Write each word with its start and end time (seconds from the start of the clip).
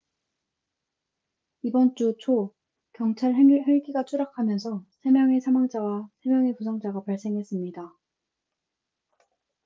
이번 1.61 1.93
주 1.93 2.17
초 2.19 2.55
경찰 2.91 3.35
헬기가 3.35 4.03
추락하면서 4.03 4.83
세 5.03 5.11
명의 5.11 5.39
사망자와 5.39 6.09
세 6.23 6.29
명의 6.31 6.55
부상자가 6.55 7.03
발생했습니다 7.03 7.87